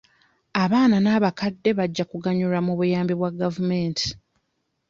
Abaana 0.63 0.97
n'abakadde 1.01 1.69
bajja 1.79 2.03
kuganyulwa 2.11 2.59
mu 2.67 2.73
buyambi 2.79 3.13
bwa 3.19 3.31
gavumenti. 3.39 4.07